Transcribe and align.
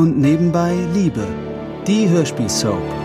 und 0.00 0.18
nebenbei 0.18 0.74
Liebe. 0.94 1.26
Die 1.86 2.08
Hörspielsoap. 2.08 2.99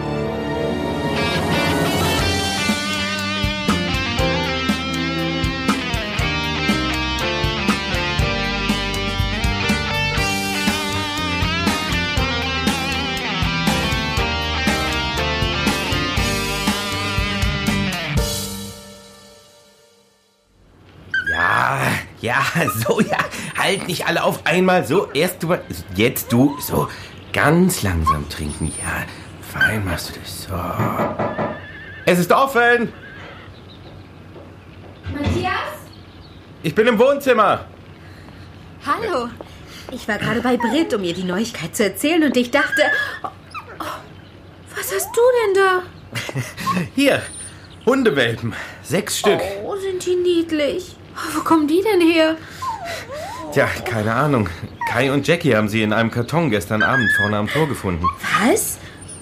Ja, 22.26 22.44
so, 22.88 23.00
ja. 23.02 23.20
Halt 23.56 23.88
nicht 23.88 24.08
alle 24.08 24.24
auf 24.24 24.48
einmal. 24.48 24.84
So, 24.84 25.12
erst 25.14 25.44
du. 25.44 25.56
Jetzt 25.94 26.34
du. 26.34 26.58
So, 26.60 26.90
ganz 27.32 27.84
langsam 27.84 28.28
trinken. 28.30 28.74
Ja, 28.82 29.06
fein 29.42 29.86
machst 29.86 30.10
du 30.10 30.20
das. 30.20 30.44
So. 30.46 30.56
Es 32.08 32.18
ist 32.18 32.32
offen. 32.32 32.92
Matthias? 35.14 35.54
Ich 36.64 36.74
bin 36.74 36.88
im 36.88 36.98
Wohnzimmer. 36.98 37.66
Hallo. 38.88 39.30
Ich 39.92 40.08
war 40.08 40.18
gerade 40.18 40.42
bei 40.42 40.58
Britt, 40.58 40.96
um 40.96 41.04
ihr 41.04 41.14
die 41.14 41.24
Neuigkeit 41.24 41.76
zu 41.76 41.84
erzählen 41.84 42.24
und 42.24 42.36
ich 42.36 42.50
dachte... 42.50 42.82
Oh, 43.22 43.28
oh, 43.80 43.84
was 44.76 44.92
hast 44.92 45.10
du 45.16 45.22
denn 45.44 45.64
da? 45.64 46.82
Hier, 46.96 47.22
Hundewelpen. 47.86 48.56
Sechs 48.82 49.20
Stück. 49.20 49.40
Oh, 49.64 49.76
sind 49.76 50.04
die 50.04 50.16
niedlich. 50.16 50.96
Oh, 51.16 51.38
wo 51.38 51.40
kommen 51.42 51.68
die 51.68 51.82
denn 51.82 52.02
her? 52.02 52.36
Tja, 53.52 53.68
keine 53.86 54.14
Ahnung. 54.14 54.50
Kai 54.90 55.12
und 55.12 55.28
Jackie 55.28 55.56
haben 55.56 55.70
sie 55.70 55.82
in 55.82 55.94
einem 55.94 56.12
Karton 56.12 56.50
gestern 56.50 56.84
Abend 56.84 57.10
vorne 57.18 57.38
am 57.38 57.48
Tor 57.48 57.68
gefunden. 57.68 58.06
Was? 58.44 58.78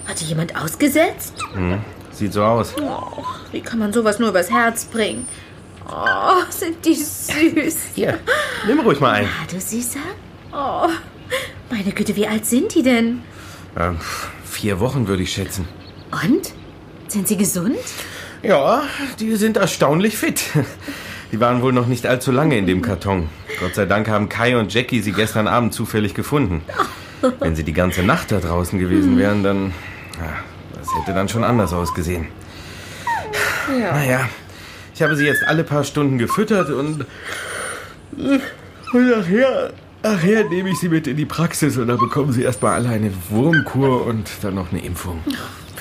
Hatte 0.06 0.24
jemand 0.24 0.56
ausgesetzt? 0.56 1.34
Hm, 1.54 1.80
sieht 2.10 2.32
so 2.32 2.42
aus. 2.44 2.74
Oh, 2.80 3.24
wie 3.52 3.60
kann 3.60 3.78
man 3.78 3.92
sowas 3.92 4.18
nur 4.18 4.30
übers 4.30 4.50
Herz 4.50 4.84
bringen? 4.84 5.26
Oh, 5.88 6.42
sind 6.50 6.84
die 6.84 6.94
süß. 6.94 7.78
Hier, 7.94 8.18
nimm 8.66 8.80
ruhig 8.80 9.00
mal 9.00 9.12
ein. 9.12 9.24
Ja, 9.24 9.30
du 9.50 9.60
Süßer? 9.60 10.00
Oh, 10.52 10.88
meine 11.70 11.92
Güte, 11.92 12.16
wie 12.16 12.26
alt 12.26 12.46
sind 12.46 12.74
die 12.74 12.82
denn? 12.82 13.22
Ähm, 13.78 13.98
vier 14.44 14.80
Wochen 14.80 15.06
würde 15.06 15.22
ich 15.22 15.32
schätzen. 15.32 15.68
Und? 16.10 16.52
Sind 17.08 17.28
sie 17.28 17.36
gesund? 17.36 17.76
Ja, 18.42 18.82
die 19.20 19.36
sind 19.36 19.56
erstaunlich 19.56 20.16
fit. 20.16 20.42
Die 21.32 21.40
waren 21.40 21.62
wohl 21.62 21.72
noch 21.72 21.86
nicht 21.86 22.06
allzu 22.06 22.30
lange 22.30 22.56
in 22.56 22.66
dem 22.66 22.82
Karton. 22.82 23.28
Gott 23.60 23.74
sei 23.74 23.86
Dank 23.86 24.08
haben 24.08 24.28
Kai 24.28 24.56
und 24.56 24.72
Jackie 24.72 25.00
sie 25.00 25.12
gestern 25.12 25.48
Abend 25.48 25.74
zufällig 25.74 26.14
gefunden. 26.14 26.62
Wenn 27.40 27.56
sie 27.56 27.64
die 27.64 27.72
ganze 27.72 28.02
Nacht 28.02 28.32
da 28.32 28.38
draußen 28.38 28.78
gewesen 28.78 29.18
wären, 29.18 29.42
dann. 29.42 29.72
Ja, 30.18 30.32
das 30.78 30.88
hätte 30.94 31.14
dann 31.14 31.28
schon 31.28 31.42
anders 31.42 31.72
ausgesehen. 31.72 32.26
Ja. 33.68 33.92
Naja, 33.92 34.28
ich 34.94 35.02
habe 35.02 35.16
sie 35.16 35.24
jetzt 35.24 35.42
alle 35.46 35.64
paar 35.64 35.84
Stunden 35.84 36.18
gefüttert 36.18 36.70
und. 36.70 37.06
Und 38.92 39.10
nachher, 39.10 39.72
nachher 40.02 40.44
nehme 40.44 40.70
ich 40.70 40.78
sie 40.78 40.88
mit 40.88 41.06
in 41.06 41.16
die 41.16 41.24
Praxis 41.24 41.76
und 41.78 41.88
da 41.88 41.96
bekommen 41.96 42.32
sie 42.32 42.42
erstmal 42.42 42.74
alle 42.74 42.90
eine 42.90 43.12
Wurmkur 43.30 44.06
und 44.06 44.28
dann 44.42 44.54
noch 44.54 44.70
eine 44.70 44.84
Impfung. 44.84 45.24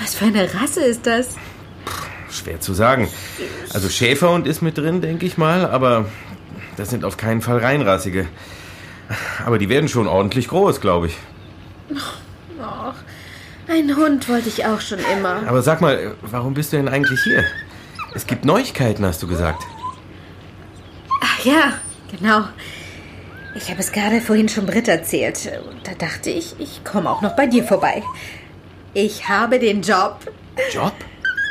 Was 0.01 0.15
für 0.15 0.25
eine 0.25 0.51
Rasse 0.53 0.83
ist 0.83 1.05
das? 1.05 1.35
Schwer 2.33 2.59
zu 2.59 2.73
sagen. 2.73 3.07
Also 3.73 3.89
Schäferhund 3.89 4.47
ist 4.47 4.61
mit 4.61 4.77
drin, 4.77 5.01
denke 5.01 5.25
ich 5.25 5.37
mal, 5.37 5.65
aber 5.65 6.05
das 6.77 6.89
sind 6.89 7.05
auf 7.05 7.17
keinen 7.17 7.41
Fall 7.41 7.59
reinrassige. 7.59 8.27
Aber 9.45 9.59
die 9.59 9.69
werden 9.69 9.89
schon 9.89 10.07
ordentlich 10.07 10.47
groß, 10.47 10.81
glaube 10.81 11.07
ich. 11.07 11.17
Ach, 12.61 12.95
ein 13.67 13.95
Hund 13.95 14.27
wollte 14.29 14.49
ich 14.49 14.65
auch 14.65 14.81
schon 14.81 14.99
immer. 14.99 15.47
Aber 15.47 15.61
sag 15.61 15.81
mal, 15.81 16.15
warum 16.21 16.53
bist 16.53 16.73
du 16.73 16.77
denn 16.77 16.87
eigentlich 16.87 17.21
hier? 17.23 17.43
Es 18.13 18.27
gibt 18.27 18.45
Neuigkeiten, 18.45 19.05
hast 19.05 19.23
du 19.23 19.27
gesagt. 19.27 19.63
Ach 21.21 21.45
ja, 21.45 21.73
genau. 22.11 22.43
Ich 23.55 23.69
habe 23.69 23.79
es 23.79 23.91
gerade 23.91 24.19
vorhin 24.21 24.49
schon 24.49 24.65
Britt 24.65 24.87
erzählt. 24.87 25.51
Da 25.83 25.93
dachte 25.93 26.29
ich, 26.29 26.55
ich 26.59 26.83
komme 26.83 27.09
auch 27.09 27.21
noch 27.21 27.35
bei 27.35 27.45
dir 27.45 27.63
vorbei. 27.63 28.03
Ich 28.93 29.27
habe 29.27 29.59
den 29.59 29.81
Job. 29.81 30.19
Job? 30.71 30.93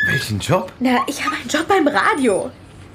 Welchen 0.07 0.41
Job? 0.41 0.73
Na, 0.81 0.99
ich 1.07 1.25
habe 1.25 1.37
einen 1.37 1.49
Job 1.49 1.69
beim 1.69 1.87
Radio. 1.87 2.51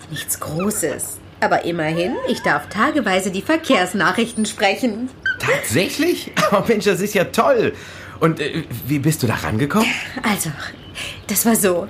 Nichts 0.09 0.39
Großes. 0.39 1.19
Aber 1.39 1.63
immerhin, 1.65 2.15
ich 2.27 2.41
darf 2.41 2.67
tageweise 2.69 3.31
die 3.31 3.41
Verkehrsnachrichten 3.41 4.45
sprechen. 4.45 5.09
Tatsächlich? 5.39 6.31
Oh 6.51 6.63
Mensch, 6.65 6.85
das 6.85 7.01
ist 7.01 7.13
ja 7.13 7.25
toll. 7.25 7.73
Und 8.21 8.39
äh, 8.39 8.63
wie 8.87 8.99
bist 8.99 9.21
du 9.21 9.27
da 9.27 9.35
rangekommen? 9.35 9.87
Also, 10.23 10.49
das 11.27 11.45
war 11.45 11.55
so. 11.57 11.87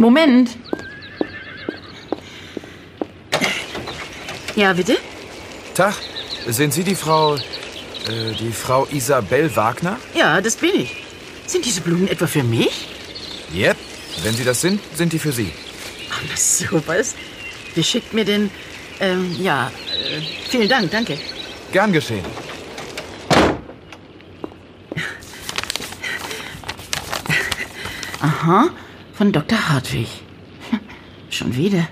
Moment. 0.00 0.56
Ja, 4.56 4.72
bitte? 4.72 4.96
Tag, 5.74 5.94
sind 6.48 6.72
Sie 6.72 6.84
die 6.84 6.94
Frau, 6.94 7.34
äh, 7.34 8.32
die 8.38 8.50
Frau 8.50 8.86
Isabel 8.90 9.54
Wagner? 9.54 9.98
Ja, 10.14 10.40
das 10.40 10.56
bin 10.56 10.70
ich. 10.74 10.96
Sind 11.46 11.66
diese 11.66 11.82
Blumen 11.82 12.08
etwa 12.08 12.26
für 12.26 12.42
mich? 12.42 12.88
Yep. 13.54 13.76
Wenn 14.22 14.32
Sie 14.32 14.44
das 14.44 14.62
sind, 14.62 14.80
sind 14.94 15.12
die 15.12 15.18
für 15.18 15.32
Sie. 15.32 15.52
Ach, 16.10 16.22
na 16.30 16.36
sowas. 16.36 17.14
Wie 17.74 17.84
schickt 17.84 18.14
mir 18.14 18.24
denn... 18.24 18.50
Ähm, 19.00 19.36
ja, 19.38 19.68
äh, 19.68 20.22
vielen 20.48 20.68
Dank, 20.68 20.90
danke. 20.90 21.18
Gern 21.72 21.92
geschehen. 21.92 22.24
Aha, 28.20 28.70
von 29.20 29.32
Dr. 29.32 29.68
Hartwig. 29.68 30.08
Schon 31.28 31.54
wieder. 31.54 31.86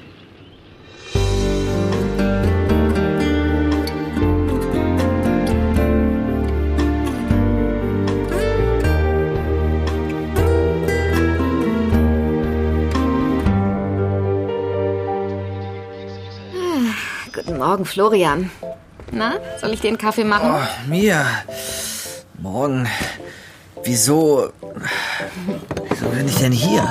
Guten 17.35 17.59
Morgen, 17.59 17.85
Florian. 17.85 18.51
Na, 19.13 19.35
soll 19.61 19.75
ich 19.75 19.83
dir 19.83 19.89
einen 19.89 19.99
Kaffee 19.99 20.25
machen? 20.25 20.51
Oh, 20.51 20.89
Mia, 20.89 21.27
morgen. 22.39 22.89
Wieso. 23.85 24.51
Wieso 25.91 26.09
bin 26.09 26.27
ich 26.27 26.37
denn 26.37 26.53
hier? 26.53 26.89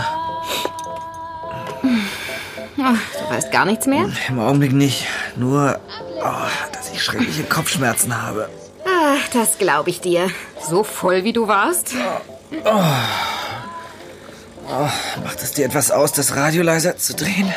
Du 2.94 3.30
weißt 3.30 3.52
gar 3.52 3.66
nichts 3.66 3.86
mehr? 3.86 4.10
Im 4.30 4.40
Augenblick 4.40 4.74
nicht. 4.74 5.06
Nur, 5.36 5.80
oh, 6.20 6.24
dass 6.72 6.92
ich 6.92 7.04
schreckliche 7.04 7.44
Kopfschmerzen 7.44 8.22
habe. 8.22 8.50
Ach, 8.86 9.28
das 9.34 9.58
glaube 9.58 9.90
ich 9.90 10.02
dir. 10.02 10.30
So 10.68 10.84
voll 10.84 11.24
wie 11.24 11.34
du 11.34 11.48
warst. 11.48 11.94
Oh, 12.64 12.84
macht 15.24 15.42
es 15.42 15.54
dir 15.54 15.66
etwas 15.66 15.92
aus, 15.92 16.12
das 16.12 16.36
Radio 16.36 16.64
leiser 16.64 16.98
zu 16.98 17.14
drehen? 17.14 17.54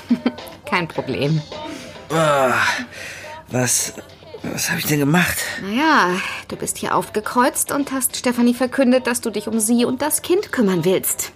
Kein 0.64 0.88
Problem. 0.88 1.42
Oh, 2.10 2.50
was. 3.48 3.94
Was 4.42 4.70
habe 4.70 4.78
ich 4.78 4.86
denn 4.86 5.00
gemacht? 5.00 5.36
Naja, 5.62 6.12
du 6.46 6.56
bist 6.56 6.78
hier 6.78 6.94
aufgekreuzt 6.94 7.72
und 7.72 7.90
hast 7.90 8.16
Stefanie 8.16 8.54
verkündet, 8.54 9.08
dass 9.08 9.20
du 9.20 9.30
dich 9.30 9.48
um 9.48 9.58
sie 9.58 9.84
und 9.84 10.00
das 10.00 10.22
Kind 10.22 10.52
kümmern 10.52 10.84
willst. 10.84 11.32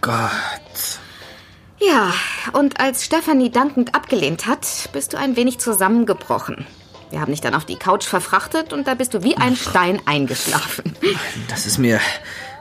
Gott. 0.00 0.30
Ja, 1.86 2.12
und 2.52 2.80
als 2.80 3.04
Stefanie 3.04 3.50
dankend 3.50 3.94
abgelehnt 3.94 4.46
hat, 4.46 4.66
bist 4.92 5.12
du 5.12 5.16
ein 5.18 5.36
wenig 5.36 5.58
zusammengebrochen. 5.58 6.66
Wir 7.10 7.20
haben 7.20 7.32
dich 7.32 7.40
dann 7.40 7.54
auf 7.54 7.64
die 7.64 7.76
Couch 7.76 8.04
verfrachtet 8.04 8.72
und 8.72 8.86
da 8.86 8.94
bist 8.94 9.14
du 9.14 9.22
wie 9.22 9.36
ein 9.36 9.56
Stein 9.56 10.00
eingeschlafen. 10.06 10.96
Das 11.48 11.66
ist 11.66 11.78
mir. 11.78 12.00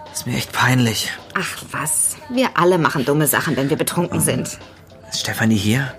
Das 0.09 0.19
ist 0.19 0.27
mir 0.27 0.35
echt 0.35 0.51
peinlich. 0.51 1.09
Ach 1.35 1.63
was, 1.71 2.17
wir 2.29 2.49
alle 2.57 2.77
machen 2.77 3.05
dumme 3.05 3.27
Sachen, 3.27 3.55
wenn 3.55 3.69
wir 3.69 3.77
betrunken 3.77 4.19
sind. 4.19 4.59
Ist 5.09 5.21
Stefanie 5.21 5.55
hier? 5.55 5.93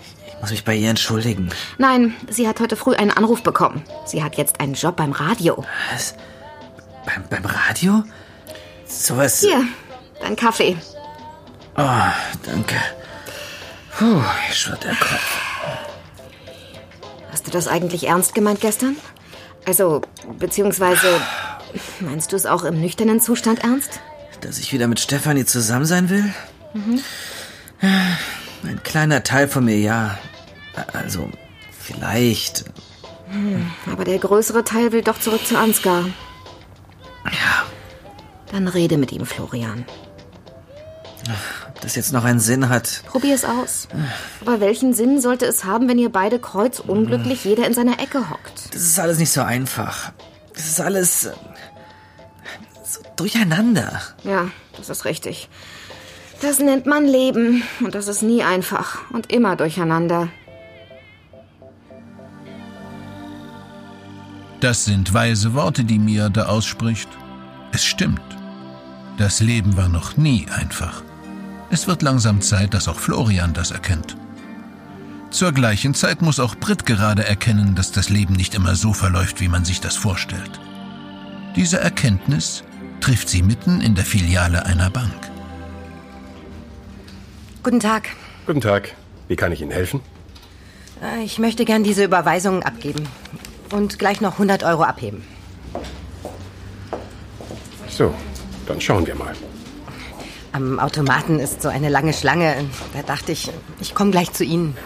Ich, 0.00 0.32
ich 0.32 0.40
muss 0.40 0.50
mich 0.50 0.64
bei 0.64 0.76
ihr 0.76 0.90
entschuldigen. 0.90 1.50
Nein, 1.78 2.14
sie 2.28 2.46
hat 2.46 2.60
heute 2.60 2.76
früh 2.76 2.94
einen 2.94 3.10
Anruf 3.10 3.42
bekommen. 3.42 3.82
Sie 4.04 4.22
hat 4.22 4.36
jetzt 4.36 4.60
einen 4.60 4.74
Job 4.74 4.94
beim 4.96 5.10
Radio. 5.10 5.64
Was? 5.92 6.14
Beim, 7.04 7.24
beim 7.28 7.44
Radio? 7.46 8.04
Sowas. 8.86 9.40
Hier, 9.40 9.64
dein 10.20 10.36
Kaffee. 10.36 10.76
Oh, 11.82 12.12
danke. 12.44 12.76
Puh, 13.96 14.22
schwirrt 14.52 14.84
der 14.84 14.94
Kopf. 14.94 15.38
Hast 17.32 17.46
du 17.46 17.50
das 17.50 17.68
eigentlich 17.68 18.06
ernst 18.06 18.34
gemeint 18.34 18.60
gestern? 18.60 18.96
Also, 19.66 20.02
beziehungsweise, 20.38 21.20
meinst 22.00 22.32
du 22.32 22.36
es 22.36 22.44
auch 22.44 22.64
im 22.64 22.80
nüchternen 22.80 23.20
Zustand 23.20 23.64
ernst? 23.64 24.00
Dass 24.42 24.58
ich 24.58 24.72
wieder 24.72 24.88
mit 24.88 25.00
Stefanie 25.00 25.44
zusammen 25.44 25.86
sein 25.86 26.10
will? 26.10 26.24
Ein 27.80 28.82
kleiner 28.82 29.22
Teil 29.22 29.48
von 29.48 29.64
mir, 29.64 29.78
ja. 29.78 30.18
Also, 30.92 31.30
vielleicht. 31.78 32.64
Aber 33.90 34.04
der 34.04 34.18
größere 34.18 34.64
Teil 34.64 34.92
will 34.92 35.02
doch 35.02 35.18
zurück 35.18 35.46
zu 35.46 35.56
Ansgar. 35.58 36.04
Ja, 37.24 37.64
Dann 38.50 38.68
rede 38.68 38.98
mit 38.98 39.12
ihm, 39.12 39.24
Florian. 39.24 39.84
Ob 41.80 41.84
das 41.84 41.96
jetzt 41.96 42.12
noch 42.12 42.24
einen 42.24 42.40
Sinn 42.40 42.68
hat. 42.68 43.02
Probier 43.06 43.34
es 43.34 43.46
aus. 43.46 43.88
Aber 44.42 44.60
welchen 44.60 44.92
Sinn 44.92 45.18
sollte 45.18 45.46
es 45.46 45.64
haben, 45.64 45.88
wenn 45.88 45.98
ihr 45.98 46.10
beide 46.10 46.38
kreuzunglücklich 46.38 47.42
jeder 47.46 47.66
in 47.66 47.72
seiner 47.72 47.98
Ecke 48.00 48.28
hockt? 48.28 48.74
Das 48.74 48.82
ist 48.82 49.00
alles 49.00 49.18
nicht 49.18 49.32
so 49.32 49.40
einfach. 49.40 50.12
Das 50.52 50.66
ist 50.66 50.78
alles 50.78 51.24
äh, 51.24 51.32
so 52.84 53.00
durcheinander. 53.16 53.98
Ja, 54.24 54.50
das 54.76 54.90
ist 54.90 55.06
richtig. 55.06 55.48
Das 56.42 56.58
nennt 56.58 56.84
man 56.84 57.06
Leben. 57.06 57.62
Und 57.82 57.94
das 57.94 58.08
ist 58.08 58.20
nie 58.20 58.42
einfach. 58.42 59.10
Und 59.10 59.32
immer 59.32 59.56
durcheinander. 59.56 60.28
Das 64.60 64.84
sind 64.84 65.14
weise 65.14 65.54
Worte, 65.54 65.84
die 65.84 65.98
Mia 65.98 66.28
da 66.28 66.44
ausspricht. 66.44 67.08
Es 67.72 67.86
stimmt. 67.86 68.20
Das 69.16 69.40
Leben 69.40 69.78
war 69.78 69.88
noch 69.88 70.18
nie 70.18 70.46
einfach. 70.54 71.02
Es 71.70 71.86
wird 71.86 72.02
langsam 72.02 72.40
Zeit, 72.40 72.74
dass 72.74 72.88
auch 72.88 72.98
Florian 72.98 73.54
das 73.54 73.70
erkennt. 73.70 74.16
Zur 75.30 75.52
gleichen 75.52 75.94
Zeit 75.94 76.22
muss 76.22 76.40
auch 76.40 76.56
Britt 76.56 76.84
gerade 76.84 77.24
erkennen, 77.24 77.76
dass 77.76 77.92
das 77.92 78.08
Leben 78.10 78.34
nicht 78.34 78.54
immer 78.56 78.74
so 78.74 78.92
verläuft, 78.92 79.40
wie 79.40 79.48
man 79.48 79.64
sich 79.64 79.80
das 79.80 79.94
vorstellt. 79.96 80.60
Diese 81.54 81.78
Erkenntnis 81.78 82.64
trifft 83.00 83.28
sie 83.28 83.42
mitten 83.42 83.80
in 83.80 83.94
der 83.94 84.04
Filiale 84.04 84.66
einer 84.66 84.90
Bank. 84.90 85.14
Guten 87.62 87.78
Tag. 87.80 88.08
Guten 88.46 88.60
Tag. 88.60 88.94
Wie 89.28 89.36
kann 89.36 89.52
ich 89.52 89.60
Ihnen 89.62 89.70
helfen? 89.70 90.00
Äh, 91.00 91.22
Ich 91.22 91.38
möchte 91.38 91.64
gern 91.64 91.84
diese 91.84 92.02
Überweisungen 92.04 92.62
abgeben. 92.64 93.06
Und 93.70 94.00
gleich 94.00 94.20
noch 94.20 94.32
100 94.32 94.64
Euro 94.64 94.82
abheben. 94.82 95.22
So, 97.88 98.12
dann 98.66 98.80
schauen 98.80 99.06
wir 99.06 99.14
mal. 99.14 99.34
Am 100.52 100.80
Automaten 100.80 101.38
ist 101.38 101.62
so 101.62 101.68
eine 101.68 101.88
lange 101.88 102.12
Schlange. 102.12 102.56
Da 102.92 103.02
dachte 103.02 103.32
ich, 103.32 103.50
ich 103.80 103.94
komme 103.94 104.10
gleich 104.10 104.32
zu 104.32 104.44
Ihnen. 104.44 104.76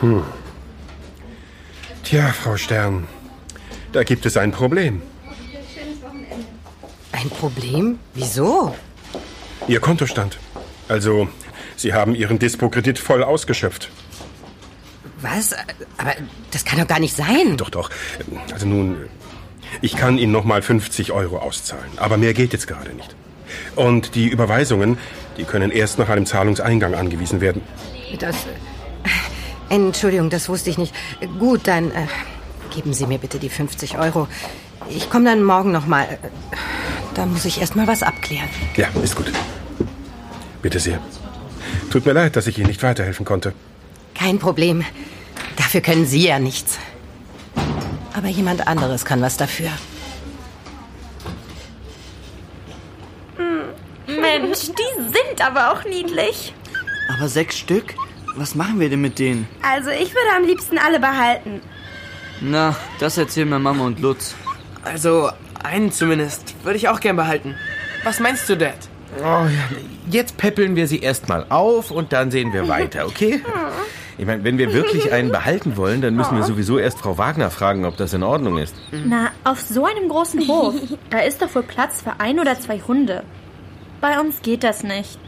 Tja, 2.04 2.32
Frau 2.32 2.56
Stern, 2.56 3.06
da 3.92 4.02
gibt 4.04 4.26
es 4.26 4.36
ein 4.36 4.52
Problem. 4.52 5.00
Ein 7.12 7.30
Problem? 7.30 7.98
Wieso? 8.12 8.74
Ihr 9.68 9.80
Kontostand. 9.80 10.38
Also, 10.88 11.28
Sie 11.76 11.94
haben 11.94 12.14
Ihren 12.14 12.38
Dispo-Kredit 12.38 12.98
voll 12.98 13.24
ausgeschöpft. 13.24 13.90
Was? 15.22 15.54
Aber 15.96 16.12
das 16.50 16.64
kann 16.66 16.78
doch 16.78 16.86
gar 16.86 17.00
nicht 17.00 17.16
sein. 17.16 17.56
Doch, 17.56 17.70
doch. 17.70 17.88
Also 18.52 18.66
nun, 18.66 18.96
ich 19.80 19.96
kann 19.96 20.18
Ihnen 20.18 20.32
noch 20.32 20.44
mal 20.44 20.60
50 20.60 21.12
Euro 21.12 21.38
auszahlen. 21.38 21.90
Aber 21.96 22.18
mehr 22.18 22.34
geht 22.34 22.52
jetzt 22.52 22.66
gerade 22.66 22.92
nicht. 22.92 23.16
Und 23.76 24.14
die 24.14 24.28
Überweisungen, 24.28 24.98
die 25.36 25.44
können 25.44 25.70
erst 25.70 25.98
nach 25.98 26.08
einem 26.08 26.26
Zahlungseingang 26.26 26.94
angewiesen 26.94 27.40
werden. 27.40 27.62
Das. 28.18 28.36
äh, 29.70 29.74
Entschuldigung, 29.74 30.30
das 30.30 30.48
wusste 30.48 30.70
ich 30.70 30.78
nicht. 30.78 30.94
Gut, 31.38 31.62
dann 31.66 31.90
äh, 31.90 32.06
geben 32.74 32.92
Sie 32.94 33.06
mir 33.06 33.18
bitte 33.18 33.38
die 33.38 33.48
50 33.48 33.98
Euro. 33.98 34.28
Ich 34.88 35.10
komme 35.10 35.24
dann 35.26 35.42
morgen 35.42 35.72
noch 35.72 35.86
mal. 35.86 36.04
Äh, 36.04 36.16
Da 37.14 37.26
muss 37.26 37.44
ich 37.44 37.60
erst 37.60 37.76
mal 37.76 37.86
was 37.86 38.02
abklären. 38.02 38.48
Ja, 38.76 38.88
ist 39.02 39.14
gut. 39.16 39.30
Bitte 40.62 40.78
sehr. 40.80 40.98
Tut 41.90 42.06
mir 42.06 42.12
leid, 42.12 42.34
dass 42.36 42.46
ich 42.46 42.58
Ihnen 42.58 42.66
nicht 42.68 42.82
weiterhelfen 42.82 43.24
konnte. 43.24 43.52
Kein 44.14 44.38
Problem. 44.38 44.84
Dafür 45.56 45.80
können 45.80 46.06
Sie 46.06 46.26
ja 46.26 46.38
nichts. 46.38 46.78
Aber 48.14 48.28
jemand 48.28 48.66
anderes 48.66 49.04
kann 49.04 49.20
was 49.22 49.36
dafür. 49.36 49.70
Mensch, 54.06 54.68
sind 55.34 55.46
aber 55.46 55.72
auch 55.72 55.84
niedlich. 55.84 56.54
Aber 57.16 57.28
sechs 57.28 57.58
Stück? 57.58 57.94
Was 58.36 58.54
machen 58.54 58.78
wir 58.80 58.88
denn 58.88 59.00
mit 59.00 59.18
denen? 59.18 59.48
Also 59.62 59.90
ich 59.90 60.14
würde 60.14 60.36
am 60.36 60.44
liebsten 60.44 60.78
alle 60.78 61.00
behalten. 61.00 61.60
Na, 62.40 62.76
das 63.00 63.18
erzählen 63.18 63.48
mir 63.48 63.58
Mama 63.58 63.84
und 63.84 64.00
Lutz. 64.00 64.34
Also, 64.84 65.30
einen 65.62 65.92
zumindest. 65.92 66.54
Würde 66.64 66.76
ich 66.76 66.88
auch 66.88 67.00
gern 67.00 67.16
behalten. 67.16 67.54
Was 68.02 68.20
meinst 68.20 68.48
du, 68.48 68.56
Dad? 68.56 68.76
Oh, 69.20 69.22
ja, 69.22 69.48
jetzt 70.10 70.36
peppeln 70.36 70.76
wir 70.76 70.88
sie 70.88 70.98
erstmal 70.98 71.46
auf 71.48 71.90
und 71.90 72.12
dann 72.12 72.30
sehen 72.30 72.52
wir 72.52 72.68
weiter, 72.68 73.06
okay? 73.06 73.40
Ich 74.18 74.26
meine, 74.26 74.44
wenn 74.44 74.58
wir 74.58 74.72
wirklich 74.72 75.12
einen 75.12 75.30
behalten 75.30 75.76
wollen, 75.76 76.00
dann 76.00 76.14
müssen 76.14 76.36
wir 76.36 76.44
sowieso 76.44 76.78
erst 76.78 76.98
Frau 76.98 77.18
Wagner 77.18 77.50
fragen, 77.50 77.84
ob 77.84 77.96
das 77.96 78.12
in 78.12 78.22
Ordnung 78.22 78.58
ist. 78.58 78.74
Na, 78.92 79.30
auf 79.44 79.60
so 79.60 79.84
einem 79.84 80.08
großen 80.08 80.46
Hof, 80.48 80.74
da 81.10 81.20
ist 81.20 81.42
doch 81.42 81.52
wohl 81.54 81.62
Platz 81.62 82.02
für 82.02 82.20
ein 82.20 82.38
oder 82.38 82.58
zwei 82.58 82.80
Hunde. 82.80 83.24
Bei 84.04 84.20
uns 84.20 84.42
geht 84.42 84.62
das 84.64 84.82
nicht. 84.82 85.18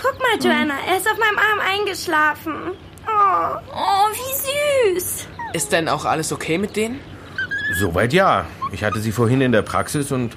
Guck 0.00 0.16
mal, 0.20 0.38
Joanna, 0.40 0.74
er 0.88 0.96
ist 0.96 1.08
auf 1.10 1.18
meinem 1.18 1.38
Arm 1.38 1.58
eingeschlafen. 1.58 2.54
Oh, 3.04 3.56
Oh, 3.74 4.06
wie 4.12 4.94
süß. 4.94 5.26
Ist 5.54 5.72
denn 5.72 5.88
auch 5.88 6.04
alles 6.04 6.30
okay 6.30 6.56
mit 6.56 6.76
denen? 6.76 7.00
Soweit 7.80 8.12
ja. 8.12 8.46
Ich 8.70 8.84
hatte 8.84 9.00
sie 9.00 9.10
vorhin 9.10 9.40
in 9.40 9.50
der 9.50 9.62
Praxis 9.62 10.12
und 10.12 10.36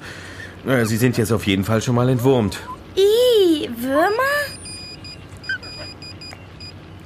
äh, 0.66 0.84
sie 0.84 0.96
sind 0.96 1.16
jetzt 1.16 1.30
auf 1.30 1.46
jeden 1.46 1.62
Fall 1.62 1.80
schon 1.80 1.94
mal 1.94 2.08
entwurmt. 2.08 2.58
i, 2.96 3.70
Würmer? 3.76 4.34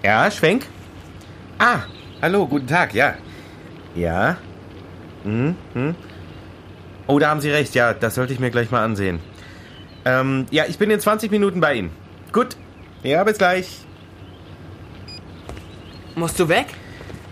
Ja, 0.02 0.30
Schwenk? 0.30 0.64
Ah, 1.58 1.80
hallo, 2.22 2.46
guten 2.46 2.66
Tag, 2.66 2.94
ja. 2.94 3.16
Ja? 3.94 4.38
Hm, 5.24 5.56
hm. 5.74 5.94
Oh, 7.06 7.18
da 7.18 7.28
haben 7.28 7.42
Sie 7.42 7.50
recht, 7.50 7.74
ja, 7.74 7.92
das 7.92 8.14
sollte 8.14 8.32
ich 8.32 8.40
mir 8.40 8.50
gleich 8.50 8.70
mal 8.70 8.82
ansehen. 8.82 9.20
Ähm, 10.04 10.46
ja, 10.50 10.64
ich 10.66 10.78
bin 10.78 10.90
in 10.90 11.00
20 11.00 11.30
Minuten 11.30 11.60
bei 11.60 11.74
Ihnen. 11.74 11.90
Gut. 12.32 12.56
Ja, 13.02 13.24
bis 13.24 13.38
gleich. 13.38 13.78
Musst 16.14 16.38
du 16.38 16.48
weg? 16.48 16.66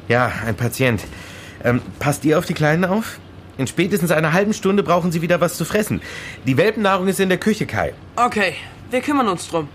Ja, 0.08 0.32
ein 0.46 0.56
Patient. 0.56 1.04
Ähm, 1.62 1.82
passt 1.98 2.24
ihr 2.24 2.38
auf 2.38 2.46
die 2.46 2.54
Kleinen 2.54 2.84
auf? 2.84 3.18
In 3.58 3.66
spätestens 3.66 4.12
einer 4.12 4.32
halben 4.32 4.54
Stunde 4.54 4.82
brauchen 4.82 5.12
sie 5.12 5.20
wieder 5.20 5.40
was 5.40 5.56
zu 5.56 5.64
fressen. 5.64 6.00
Die 6.46 6.56
Welpennahrung 6.56 7.08
ist 7.08 7.20
in 7.20 7.28
der 7.28 7.38
Küche, 7.38 7.66
Kai. 7.66 7.92
Okay, 8.16 8.54
wir 8.90 9.00
kümmern 9.00 9.28
uns 9.28 9.48
drum. 9.48 9.68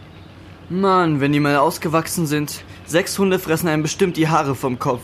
Mann, 0.70 1.20
wenn 1.20 1.34
die 1.34 1.42
mal 1.42 1.58
ausgewachsen 1.58 2.26
sind. 2.26 2.64
Sechs 2.86 3.20
Hunde 3.20 3.40
fressen 3.40 3.68
einem 3.68 3.84
bestimmt 3.84 4.18
die 4.18 4.30
Haare 4.30 4.56
vom 4.56 4.80
Kopf. 4.80 5.04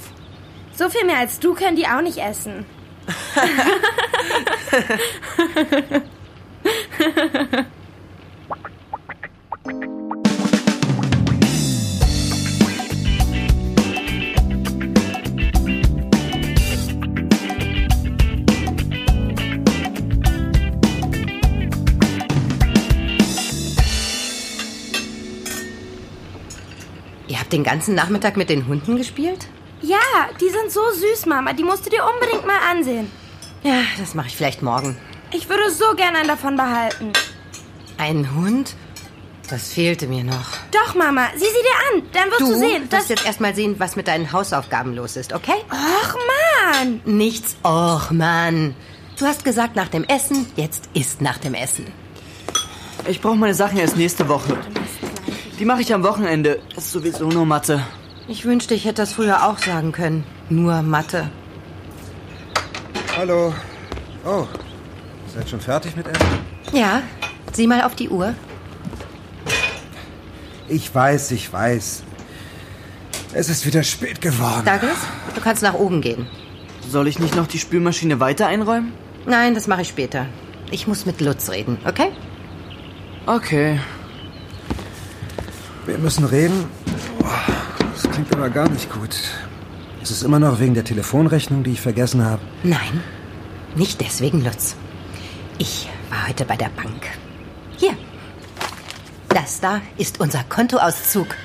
So 0.73 0.89
viel 0.89 1.05
mehr 1.05 1.17
als 1.17 1.39
du 1.39 1.53
können 1.53 1.75
die 1.75 1.87
auch 1.87 2.01
nicht 2.01 2.17
essen. 2.17 2.65
habt 27.49 27.53
den 27.53 27.63
ganzen 27.63 27.95
Nachmittag 27.95 28.37
mit 28.37 28.49
den 28.49 28.67
Hunden 28.67 28.95
gespielt? 28.95 29.47
Ja, 29.81 29.97
die 30.39 30.49
sind 30.49 30.69
so 30.71 30.81
süß, 30.93 31.25
Mama. 31.25 31.53
Die 31.53 31.63
musst 31.63 31.83
du 31.85 31.89
dir 31.89 32.03
unbedingt 32.05 32.45
mal 32.45 32.59
ansehen. 32.69 33.09
Ja, 33.63 33.81
das 33.97 34.13
mache 34.13 34.27
ich 34.27 34.35
vielleicht 34.37 34.61
morgen. 34.61 34.95
Ich 35.31 35.49
würde 35.49 35.71
so 35.71 35.95
gerne 35.95 36.19
einen 36.19 36.27
davon 36.27 36.55
behalten. 36.57 37.11
Ein 37.97 38.35
Hund? 38.35 38.75
Das 39.49 39.73
fehlte 39.73 40.05
mir 40.05 40.23
noch. 40.23 40.45
Doch, 40.71 40.93
Mama, 40.93 41.27
sieh 41.33 41.39
sie 41.45 41.45
dir 41.47 41.97
an. 41.97 42.03
Dann 42.13 42.29
wirst 42.29 42.41
du, 42.41 42.45
Du 42.45 42.59
sehen. 42.59 42.91
wirst 42.91 43.09
jetzt 43.09 43.25
erstmal 43.25 43.55
sehen, 43.55 43.75
was 43.79 43.95
mit 43.95 44.07
deinen 44.07 44.31
Hausaufgaben 44.31 44.93
los 44.95 45.15
ist, 45.15 45.33
okay? 45.33 45.55
Och, 45.71 46.15
Mann. 46.75 47.01
Nichts, 47.05 47.57
och 47.63 48.11
Mann. 48.11 48.75
Du 49.17 49.25
hast 49.25 49.43
gesagt 49.43 49.75
nach 49.75 49.87
dem 49.87 50.03
Essen, 50.03 50.45
jetzt 50.55 50.87
ist 50.93 51.19
nach 51.21 51.39
dem 51.39 51.55
Essen. 51.55 51.87
Ich 53.07 53.21
brauche 53.21 53.37
meine 53.37 53.55
Sachen 53.55 53.79
erst 53.79 53.97
nächste 53.97 54.27
Woche. 54.29 54.55
Die 55.59 55.65
mache 55.65 55.81
ich 55.81 55.93
am 55.93 56.03
Wochenende. 56.03 56.61
Das 56.73 56.85
ist 56.85 56.93
sowieso 56.93 57.27
nur 57.27 57.45
Mathe. 57.45 57.85
Ich 58.29 58.45
wünschte, 58.45 58.73
ich 58.73 58.85
hätte 58.85 59.01
das 59.01 59.11
früher 59.11 59.45
auch 59.45 59.57
sagen 59.57 59.91
können. 59.91 60.23
Nur 60.49 60.81
Mathe. 60.81 61.29
Hallo. 63.17 63.53
Oh, 64.25 64.47
seid 65.33 65.49
schon 65.49 65.59
fertig 65.59 65.97
mit 65.97 66.07
Essen? 66.07 66.27
Ja, 66.71 67.01
sieh 67.51 67.67
mal 67.67 67.81
auf 67.81 67.93
die 67.95 68.07
Uhr. 68.07 68.35
Ich 70.69 70.95
weiß, 70.95 71.31
ich 71.31 71.51
weiß. 71.51 72.03
Es 73.33 73.49
ist 73.49 73.65
wieder 73.65 73.83
spät 73.83 74.21
geworden. 74.21 74.63
Douglas, 74.63 74.99
du 75.35 75.41
kannst 75.41 75.61
nach 75.61 75.73
oben 75.73 75.99
gehen. 75.99 76.25
Soll 76.87 77.09
ich 77.09 77.19
nicht 77.19 77.35
noch 77.35 77.47
die 77.47 77.59
Spülmaschine 77.59 78.21
weiter 78.21 78.47
einräumen? 78.47 78.93
Nein, 79.25 79.55
das 79.55 79.67
mache 79.67 79.81
ich 79.81 79.89
später. 79.89 80.25
Ich 80.71 80.87
muss 80.87 81.05
mit 81.05 81.19
Lutz 81.19 81.49
reden, 81.49 81.77
okay? 81.85 82.11
Okay. 83.25 83.79
Wir 85.89 85.97
müssen 85.97 86.23
reden. 86.23 86.65
Das 87.95 88.03
klingt 88.11 88.31
aber 88.31 88.51
gar 88.51 88.69
nicht 88.69 88.93
gut. 88.93 89.09
Ist 90.03 90.11
es 90.11 90.21
immer 90.21 90.37
noch 90.37 90.59
wegen 90.59 90.75
der 90.75 90.83
Telefonrechnung, 90.83 91.63
die 91.63 91.71
ich 91.71 91.81
vergessen 91.81 92.23
habe? 92.23 92.43
Nein, 92.61 93.01
nicht 93.75 93.99
deswegen, 93.99 94.43
Lutz. 94.43 94.75
Ich 95.57 95.89
war 96.11 96.27
heute 96.27 96.45
bei 96.45 96.55
der 96.57 96.69
Bank. 96.69 97.07
Hier. 97.75 97.97
Das 99.29 99.61
da 99.61 99.81
ist 99.97 100.19
unser 100.19 100.43
Kontoauszug. 100.43 101.35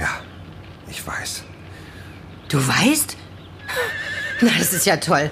Ja, 0.00 0.08
ich 0.88 1.06
weiß. 1.06 1.44
Du 2.48 2.56
weißt? 2.56 3.18
Na, 4.40 4.50
das 4.58 4.72
ist 4.72 4.86
ja 4.86 4.96
toll. 4.96 5.30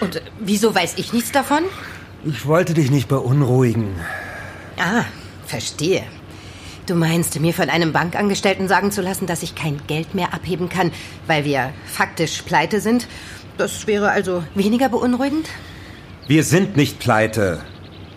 Und 0.00 0.20
wieso 0.40 0.74
weiß 0.74 0.98
ich 0.98 1.14
nichts 1.14 1.32
davon? 1.32 1.62
Ich 2.26 2.44
wollte 2.44 2.74
dich 2.74 2.90
nicht 2.90 3.08
beunruhigen. 3.08 3.98
Ah, 4.78 5.04
verstehe. 5.46 6.04
Du 6.88 6.94
meinst, 6.94 7.38
mir 7.38 7.52
von 7.52 7.68
einem 7.68 7.92
Bankangestellten 7.92 8.66
sagen 8.66 8.90
zu 8.90 9.02
lassen, 9.02 9.26
dass 9.26 9.42
ich 9.42 9.54
kein 9.54 9.78
Geld 9.88 10.14
mehr 10.14 10.32
abheben 10.32 10.70
kann, 10.70 10.90
weil 11.26 11.44
wir 11.44 11.70
faktisch 11.84 12.40
pleite 12.40 12.80
sind? 12.80 13.06
Das 13.58 13.86
wäre 13.86 14.10
also 14.10 14.42
weniger 14.54 14.88
beunruhigend? 14.88 15.50
Wir 16.28 16.44
sind 16.44 16.78
nicht 16.78 16.98
pleite. 16.98 17.60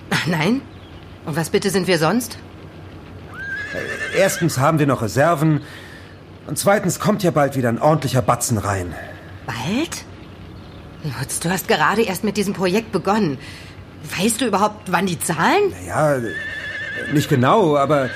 Ach, 0.10 0.25
nein? 0.25 0.62
Und 1.25 1.36
was 1.36 1.50
bitte 1.50 1.70
sind 1.70 1.88
wir 1.88 1.98
sonst? 1.98 2.38
Erstens 4.16 4.58
haben 4.58 4.80
wir 4.80 4.88
noch 4.88 5.01
Reserven. 5.01 5.60
Und 6.48 6.58
zweitens 6.58 7.01
kommt 7.01 7.24
ja 7.24 7.32
bald 7.32 7.58
wieder 7.58 7.68
ein 7.68 7.82
ordentlicher 7.82 8.22
Batzen 8.22 8.58
rein. 8.58 8.96
Bald? 9.48 10.06
Lutz, 11.20 11.42
du 11.42 11.50
hast 11.50 11.68
gerade 11.68 12.04
erst 12.04 12.24
mit 12.24 12.38
diesem 12.38 12.54
Projekt 12.54 12.94
begonnen. 12.94 13.38
Weißt 14.18 14.40
du 14.40 14.46
überhaupt, 14.46 14.94
wann 14.94 15.08
die 15.08 15.20
zahlen? 15.20 15.74
Ja, 15.86 16.16
nicht 17.12 17.28
genau, 17.28 17.75
aber 17.75 18.10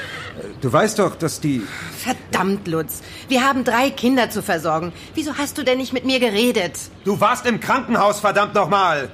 du 0.65 0.73
weißt 0.73 0.97
doch, 0.97 1.15
dass 1.15 1.39
die... 1.39 1.61
Verdammt, 1.99 2.67
Lutz. 2.67 3.01
Wir 3.27 3.43
haben 3.43 3.63
drei 3.63 3.91
Kinder 3.91 4.31
zu 4.31 4.41
versorgen. 4.41 4.93
Wieso 5.13 5.37
hast 5.37 5.59
du 5.59 5.63
denn 5.63 5.77
nicht 5.77 5.93
mit 5.93 6.05
mir 6.05 6.19
geredet? 6.19 6.79
Du 7.03 7.19
warst 7.19 7.45
im 7.45 7.59
Krankenhaus, 7.59 8.19
verdammt 8.19 8.55
nochmal. 8.55 9.11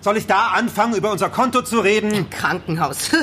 Soll 0.00 0.16
ich 0.16 0.26
da 0.26 0.48
anfangen, 0.48 0.96
über 0.96 1.12
unser 1.12 1.28
Konto 1.28 1.62
zu 1.62 1.78
reden? 1.78 2.10
Im 2.12 2.30
Krankenhaus. 2.30 3.10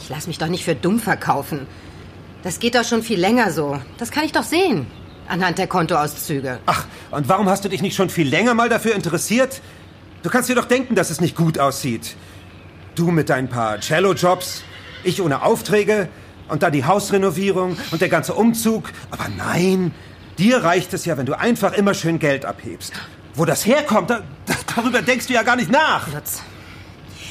Ich 0.00 0.08
lass 0.08 0.28
mich 0.28 0.38
doch 0.38 0.46
nicht 0.46 0.64
für 0.64 0.76
dumm 0.76 1.00
verkaufen. 1.00 1.66
Das 2.44 2.60
geht 2.60 2.76
doch 2.76 2.84
schon 2.84 3.02
viel 3.02 3.18
länger 3.18 3.50
so. 3.50 3.80
Das 3.98 4.12
kann 4.12 4.24
ich 4.24 4.30
doch 4.30 4.44
sehen. 4.44 4.86
Anhand 5.26 5.58
der 5.58 5.66
Kontoauszüge. 5.66 6.60
Ach, 6.66 6.84
und 7.10 7.28
warum 7.28 7.48
hast 7.48 7.64
du 7.64 7.68
dich 7.68 7.82
nicht 7.82 7.96
schon 7.96 8.08
viel 8.08 8.28
länger 8.28 8.54
mal 8.54 8.68
dafür 8.68 8.94
interessiert? 8.94 9.60
Du 10.22 10.30
kannst 10.30 10.48
dir 10.48 10.54
doch 10.54 10.66
denken, 10.66 10.94
dass 10.94 11.10
es 11.10 11.20
nicht 11.20 11.34
gut 11.34 11.58
aussieht. 11.58 12.14
Du 12.94 13.10
mit 13.10 13.28
deinen 13.28 13.48
paar 13.48 13.80
Cello-Jobs, 13.80 14.62
ich 15.08 15.22
ohne 15.22 15.42
Aufträge 15.42 16.08
und 16.48 16.62
dann 16.62 16.72
die 16.72 16.84
Hausrenovierung 16.84 17.76
und 17.90 18.00
der 18.00 18.08
ganze 18.08 18.34
Umzug. 18.34 18.90
Aber 19.10 19.26
nein, 19.36 19.92
dir 20.38 20.62
reicht 20.62 20.94
es 20.94 21.04
ja, 21.04 21.16
wenn 21.16 21.26
du 21.26 21.38
einfach 21.38 21.72
immer 21.72 21.94
schön 21.94 22.18
Geld 22.18 22.44
abhebst. 22.44 22.92
Wo 23.34 23.44
das 23.44 23.66
herkommt, 23.66 24.10
da, 24.10 24.22
darüber 24.74 25.02
denkst 25.02 25.26
du 25.26 25.34
ja 25.34 25.42
gar 25.42 25.56
nicht 25.56 25.70
nach. 25.70 26.12
Lutz, 26.12 26.42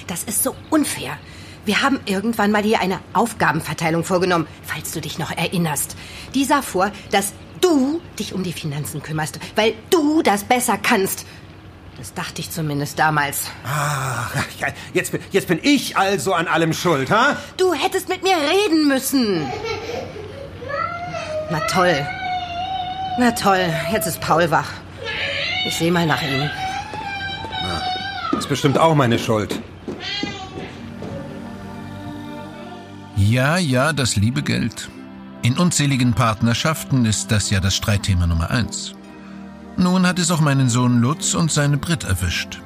das 0.07 0.23
ist 0.23 0.43
so 0.43 0.55
unfair. 0.69 1.17
Wir 1.65 1.81
haben 1.81 1.99
irgendwann 2.05 2.51
mal 2.51 2.63
hier 2.63 2.79
eine 2.79 2.99
Aufgabenverteilung 3.11 4.05
vorgenommen, 4.05 4.47
falls 4.63 4.93
du 4.93 5.01
dich 5.01 5.19
noch 5.19 5.31
erinnerst. 5.31 5.97
Die 6.33 6.45
sah 6.45 6.61
vor, 6.61 6.91
dass 7.11 7.33
du 7.59 7.99
dich 8.17 8.33
um 8.33 8.43
die 8.43 8.53
Finanzen 8.53 9.03
kümmerst, 9.03 9.39
weil 9.55 9.73
du 9.89 10.21
das 10.21 10.45
besser 10.45 10.77
kannst. 10.81 11.25
Das 11.97 12.13
dachte 12.13 12.41
ich 12.41 12.51
zumindest 12.51 12.99
damals. 12.99 13.45
Ach, 13.65 14.31
ja, 14.59 14.67
jetzt, 14.93 15.11
bin- 15.11 15.21
jetzt 15.31 15.47
bin 15.47 15.59
ich 15.63 15.97
also 15.97 16.33
an 16.33 16.47
allem 16.47 16.73
schuld, 16.73 17.09
ha? 17.09 17.35
Du 17.57 17.73
hättest 17.73 18.07
mit 18.07 18.21
mir 18.23 18.35
reden 18.37 18.87
müssen. 18.87 19.47
Na 21.49 21.59
toll. 21.71 22.05
Na 23.19 23.31
toll, 23.31 23.65
jetzt 23.91 24.05
ist 24.05 24.21
Paul 24.21 24.51
wach. 24.51 24.69
Ich 25.67 25.75
sehe 25.75 25.91
mal 25.91 26.05
nach 26.05 26.21
ihm. 26.21 26.49
Ist 28.37 28.47
bestimmt 28.49 28.77
auch 28.77 28.93
meine 28.93 29.17
Schuld. 29.17 29.59
Ja, 33.15 33.57
ja, 33.57 33.91
das 33.93 34.15
liebe 34.15 34.43
Geld. 34.43 34.89
In 35.41 35.57
unzähligen 35.57 36.13
Partnerschaften 36.13 37.05
ist 37.05 37.31
das 37.31 37.49
ja 37.49 37.59
das 37.59 37.75
Streitthema 37.75 38.27
Nummer 38.27 38.51
eins. 38.51 38.93
Nun 39.77 40.07
hat 40.07 40.17
es 40.17 40.31
auch 40.31 40.41
meinen 40.41 40.69
Sohn 40.69 41.01
Lutz 41.01 41.35
und 41.35 41.51
seine 41.51 41.77
Brit 41.77 42.03
erwischt. 42.03 42.59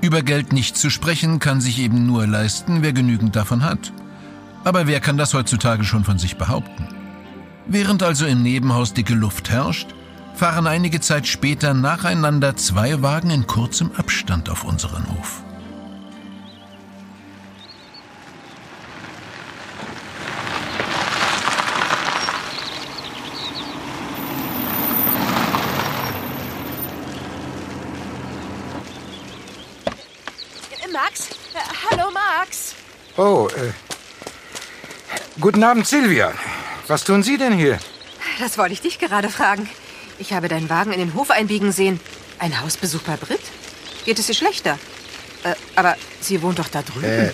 Über 0.00 0.22
Geld 0.22 0.52
nicht 0.52 0.76
zu 0.76 0.90
sprechen 0.90 1.40
kann 1.40 1.60
sich 1.60 1.80
eben 1.80 2.06
nur 2.06 2.26
leisten, 2.26 2.82
wer 2.82 2.92
genügend 2.92 3.34
davon 3.34 3.64
hat. 3.64 3.92
Aber 4.62 4.86
wer 4.86 5.00
kann 5.00 5.18
das 5.18 5.34
heutzutage 5.34 5.82
schon 5.84 6.04
von 6.04 6.18
sich 6.18 6.36
behaupten? 6.36 6.86
Während 7.66 8.02
also 8.02 8.26
im 8.26 8.42
Nebenhaus 8.42 8.94
dicke 8.94 9.14
Luft 9.14 9.50
herrscht, 9.50 9.88
fahren 10.34 10.68
einige 10.68 11.00
Zeit 11.00 11.26
später 11.26 11.74
nacheinander 11.74 12.56
zwei 12.56 13.02
Wagen 13.02 13.30
in 13.30 13.48
kurzem 13.48 13.90
Abstand 13.96 14.50
auf 14.50 14.62
unseren 14.62 15.04
Hof. 15.10 15.42
Oh, 33.18 33.48
äh. 33.56 33.72
Guten 35.40 35.64
Abend, 35.64 35.88
Silvia. 35.88 36.32
Was 36.86 37.02
tun 37.02 37.24
Sie 37.24 37.36
denn 37.36 37.52
hier? 37.52 37.80
Das 38.38 38.56
wollte 38.58 38.72
ich 38.72 38.80
dich 38.80 39.00
gerade 39.00 39.28
fragen. 39.28 39.68
Ich 40.18 40.32
habe 40.32 40.46
deinen 40.46 40.70
Wagen 40.70 40.92
in 40.92 41.00
den 41.00 41.14
Hof 41.14 41.32
einbiegen 41.32 41.72
sehen. 41.72 41.98
Ein 42.38 42.60
Hausbesuch 42.60 43.02
bei 43.02 43.16
Brit? 43.16 43.40
Geht 44.04 44.20
es 44.20 44.28
ihr 44.28 44.36
schlechter? 44.36 44.78
Äh, 45.42 45.56
aber 45.74 45.96
sie 46.20 46.42
wohnt 46.42 46.60
doch 46.60 46.68
da 46.68 46.82
drüben. 46.82 47.04
Äh, 47.04 47.32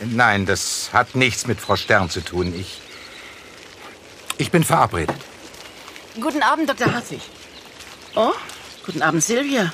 nein, 0.00 0.46
das 0.46 0.88
hat 0.94 1.14
nichts 1.14 1.46
mit 1.46 1.60
Frau 1.60 1.76
Stern 1.76 2.08
zu 2.08 2.22
tun. 2.22 2.58
Ich. 2.58 2.80
Ich 4.38 4.50
bin 4.50 4.64
verabredet. 4.64 5.16
Guten 6.18 6.42
Abend, 6.42 6.70
Dr. 6.70 6.94
Hartwig. 6.94 7.20
Oh, 8.14 8.32
guten 8.86 9.02
Abend, 9.02 9.22
Silvia. 9.22 9.70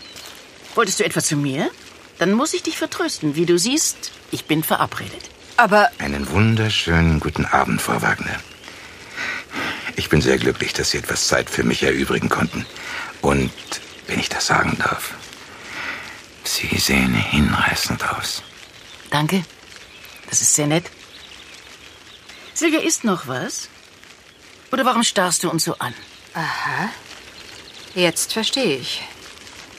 Wolltest 0.75 0.99
du 0.99 1.05
etwa 1.05 1.23
zu 1.23 1.37
mir? 1.37 1.71
Dann 2.19 2.33
muss 2.33 2.53
ich 2.53 2.65
dich 2.65 2.77
vertrösten. 2.77 3.37
Wie 3.37 3.47
du 3.47 3.61
siehst, 3.61 4.11
ich 4.33 4.47
bin 4.47 4.65
verabredet. 4.65 5.36
Aber 5.57 5.91
Einen 5.99 6.29
wunderschönen 6.31 7.19
guten 7.21 7.47
Abend, 7.47 7.81
Frau 7.81 8.03
Wagner. 8.03 8.37
Ich 9.97 10.11
bin 10.11 10.21
sehr 10.21 10.37
glücklich, 10.37 10.75
dass 10.75 10.91
Sie 10.91 10.99
etwas 10.99 11.29
Zeit 11.29 11.49
für 11.49 11.63
mich 11.65 11.83
erübrigen 11.83 12.29
konnten. 12.29 12.67
Und, 13.23 13.51
wenn 14.07 14.21
ich 14.21 14.29
das 14.29 14.47
sagen 14.47 14.77
darf, 14.79 15.15
Sie 16.45 16.77
sehen 16.79 17.15
hinreißend 17.15 18.07
aus. 18.11 18.43
Danke. 19.11 19.45
Das 20.29 20.43
ist 20.43 20.55
sehr 20.55 20.67
nett. 20.67 20.85
Silvia, 22.53 22.81
ist 22.81 23.05
noch 23.05 23.27
was? 23.27 23.69
Oder 24.73 24.85
warum 24.85 25.03
starrst 25.05 25.43
du 25.43 25.51
uns 25.51 25.65
so 25.65 25.79
an? 25.79 25.95
Aha. 26.35 26.91
Jetzt 27.95 28.35
verstehe 28.35 28.77
ich. 28.77 29.03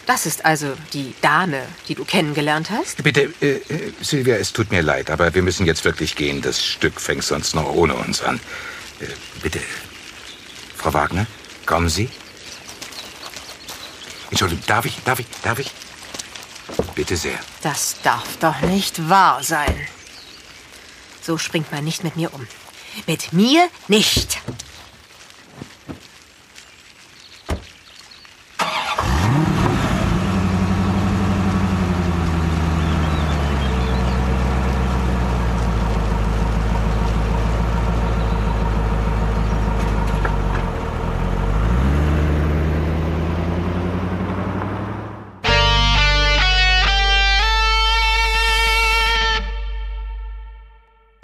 Das 0.08 0.26
ist 0.26 0.46
also 0.46 0.74
die 0.94 1.14
Dame, 1.22 1.64
die 1.90 1.96
du 1.96 2.06
kennengelernt 2.06 2.72
hast? 2.72 3.04
Bitte, 3.04 3.34
äh, 3.42 3.58
äh, 3.58 3.92
Silvia, 4.02 4.38
es 4.38 4.54
tut 4.54 4.72
mir 4.72 4.82
leid, 4.82 5.12
aber 5.12 5.36
wir 5.36 5.42
müssen 5.42 5.66
jetzt 5.66 5.84
wirklich 5.84 6.16
gehen. 6.16 6.42
Das 6.42 6.64
Stück 6.64 7.02
fängt 7.02 7.26
sonst 7.26 7.54
noch 7.54 7.66
ohne 7.66 7.94
uns 7.94 8.22
an. 8.22 8.40
Äh, 9.02 9.08
bitte, 9.44 9.60
Frau 10.78 10.94
Wagner, 10.94 11.28
kommen 11.66 11.90
Sie. 11.90 12.10
Entschuldigung, 14.32 14.64
darf 14.66 14.86
ich, 14.86 14.98
darf 15.04 15.20
ich, 15.20 15.28
darf 15.44 15.60
ich? 15.60 15.72
Bitte 16.96 17.18
sehr. 17.18 17.38
Das 17.62 17.98
darf 18.02 18.38
doch 18.40 18.62
nicht 18.62 19.10
wahr 19.10 19.44
sein. 19.44 19.76
So 21.22 21.38
springt 21.38 21.70
man 21.74 21.84
nicht 21.84 22.06
mit 22.06 22.16
mir 22.16 22.34
um. 22.34 22.48
Mit 23.08 23.34
mir 23.34 23.68
nicht. 23.90 24.40